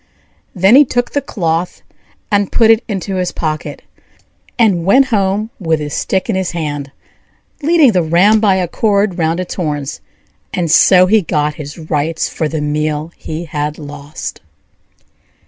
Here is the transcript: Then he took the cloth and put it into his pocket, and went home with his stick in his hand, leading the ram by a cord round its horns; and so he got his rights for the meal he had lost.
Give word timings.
Then 0.55 0.75
he 0.75 0.83
took 0.83 1.11
the 1.11 1.21
cloth 1.21 1.83
and 2.31 2.51
put 2.51 2.71
it 2.71 2.83
into 2.87 3.17
his 3.17 3.31
pocket, 3.31 3.83
and 4.57 4.83
went 4.83 5.09
home 5.13 5.51
with 5.59 5.79
his 5.79 5.93
stick 5.93 6.27
in 6.27 6.35
his 6.35 6.53
hand, 6.53 6.91
leading 7.61 7.91
the 7.91 8.01
ram 8.01 8.39
by 8.39 8.55
a 8.55 8.67
cord 8.67 9.19
round 9.19 9.39
its 9.39 9.53
horns; 9.53 10.01
and 10.55 10.71
so 10.71 11.05
he 11.05 11.21
got 11.21 11.53
his 11.61 11.77
rights 11.77 12.27
for 12.29 12.49
the 12.49 12.61
meal 12.61 13.11
he 13.15 13.45
had 13.45 13.77
lost. 13.77 14.41